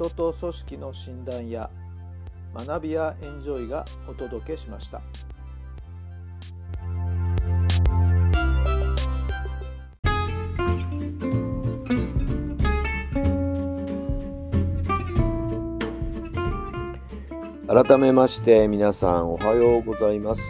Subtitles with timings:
[0.00, 1.68] 人と組織の診断や
[2.54, 5.02] 学びやエンジョイがお届けしました。
[17.68, 20.42] 改めまして皆さんおはようございます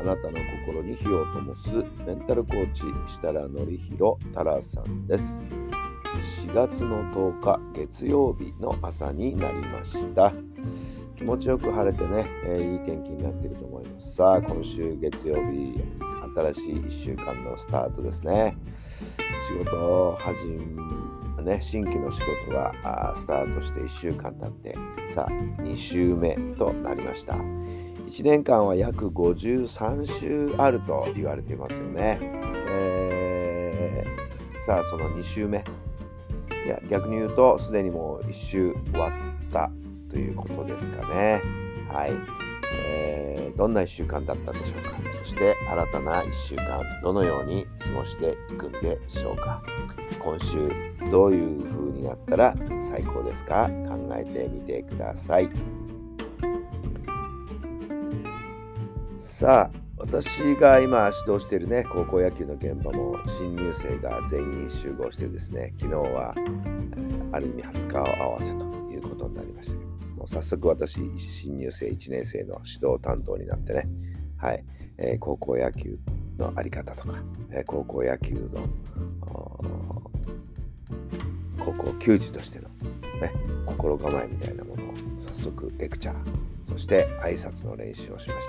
[0.00, 1.74] あなたの心に火を灯す
[2.06, 5.36] メンタルコーチ設楽範弘太良さんです
[6.18, 10.32] 4月の10日月曜日の朝になりました。
[11.16, 14.14] 気持ちよく晴れてね、えー、いい天気になっていると思います。
[14.14, 15.80] さあ今週月曜日
[16.36, 18.56] 新しい1週間のスタートですね。
[19.48, 20.98] 仕事を始め
[21.42, 24.76] ね、新規の仕事がスタートして1週間経って
[25.14, 27.34] さあ2週目となりました。
[27.34, 32.18] 1年間は約53週あると言われていますよね、
[32.70, 35.64] えー、さあその2週目。
[36.68, 39.12] いや逆に言うとすでにもう1週終わっ
[39.50, 39.70] た
[40.10, 41.40] ということですかね。
[41.90, 42.12] はい、
[42.74, 44.90] えー、どんな1週間だったんでしょうか。
[45.22, 49.62] そして新たな1週間どのように過ごしていくんでしょうか。
[50.18, 50.70] 今週
[51.10, 52.54] どういう風になったら
[52.90, 53.70] 最高ですか。
[53.88, 55.48] 考えてみてください。
[59.16, 66.34] さあ私が今指導しているね高校野球の現場も新入生が全員集合してですね昨日は
[67.32, 69.76] ある意味初顔合わせということになりました。
[69.76, 73.88] けどもう早速私新入生1年生の指導担当になってね
[74.36, 74.64] はい、
[74.98, 75.98] えー、高校野球
[76.38, 77.18] の在り方とか、
[77.50, 78.68] えー、高校野球の
[81.58, 82.68] 高校球児としての、
[83.20, 83.32] ね、
[83.66, 88.48] 心構えみたいなものを早速レクチャーそして挨拶の練習をしまし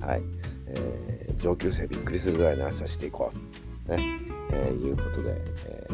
[0.00, 0.06] た。
[0.06, 0.22] はい。
[0.76, 3.56] えー、上級生びっくりするぐらいの挨拶していこう。
[3.90, 3.98] ね、
[4.50, 5.34] えー、いうことで、
[5.66, 5.88] え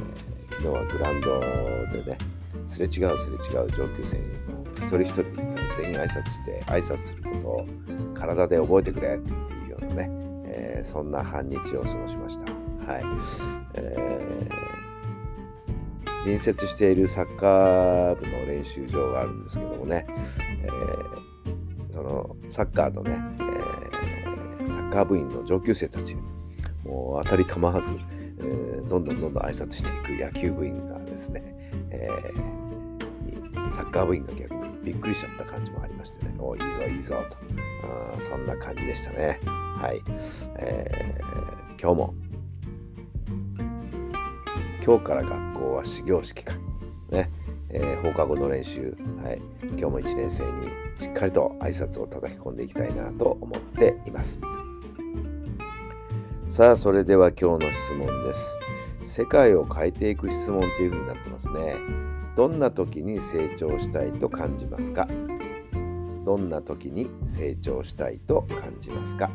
[0.49, 1.41] ー、昨日はグラウンド
[2.05, 2.19] でね
[2.67, 4.25] すれ違うすれ違う上級生に
[4.77, 5.23] 一人一人
[5.77, 7.67] 全員挨拶して挨拶することを
[8.15, 9.35] 体で覚えてくれってい
[9.67, 10.11] うようなね、
[10.47, 12.53] えー、そんな半日を過ごしました。
[12.93, 13.05] はい。
[13.75, 20.07] えー、隣接しているサッカー部の練習場があるんですけどもね、
[20.63, 23.82] えー、そのサッカーとね、えー、
[24.93, 26.15] カー部員の上級生たち
[26.85, 27.95] もう当たり構わず、
[28.39, 31.43] えー、どんどんどんどん挨拶していく野球部員がですね、
[31.91, 37.37] えー、サッカー部員が逆にびっくりしちゃった感じもありましてね、おいいぞいいぞと、
[37.85, 39.41] あそんな感じでしたね。
[39.47, 40.03] はい。
[40.59, 42.15] えー、今日も、
[44.85, 46.55] 今日から学校は始業式か。
[47.11, 47.31] ね。
[47.75, 48.95] えー、放課後の練習、
[49.25, 54.43] はい、今日も1年生にしっかりと挨拶を叩き込んでいきたいなと思っています。
[56.53, 58.59] さあ、それでは今日の質問です。
[59.21, 61.77] 世界を変えていく質問というふうになってますね。
[62.37, 65.09] どんな時に成長したいと感じますか？
[66.27, 69.31] どんな時に成長したいと感じますか？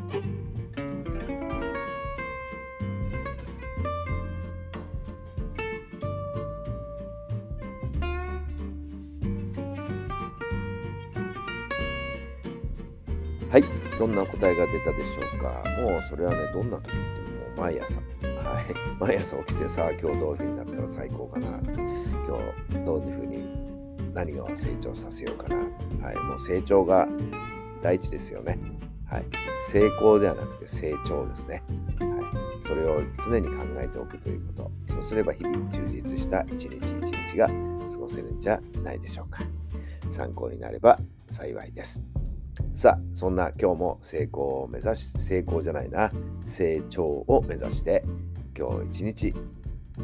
[13.50, 13.64] はい、
[13.98, 15.64] どんな答えが出たでしょうか？
[15.80, 17.00] もうそれはね、どんな時っても
[17.56, 21.46] う毎朝、はい、 毎朝起きてさあ今日どういうふうになったら最高かな。
[21.46, 21.58] 今
[22.68, 23.44] 日どういうふうに
[24.12, 25.56] 何を成長させようかな、
[26.06, 27.08] はい、もう成長が
[27.82, 28.58] 第一ですよね、
[29.06, 29.24] はい、
[29.70, 31.62] 成功ではなくて成長ですね、
[32.00, 32.06] は
[32.62, 34.70] い、それを常に考えておくということ。
[34.92, 39.40] そうすれば日々充実した一日一日が過ごせるんじゃないでしょうか。
[40.10, 40.98] 参考になれば
[41.28, 42.04] 幸いです。
[42.78, 46.12] さあ、そんな今日も成功を目指し、成功じゃないな、
[46.44, 48.04] 成長を目指して、
[48.56, 49.34] 今日一日、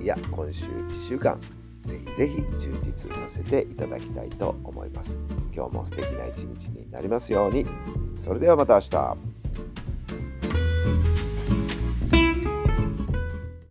[0.03, 1.41] いや、今週1週間、
[1.87, 5.21] ぜひぜひ充実させていただきたいと思います。
[5.55, 7.65] 今日も素敵な一日になりますように。
[8.25, 9.33] それではまた明日。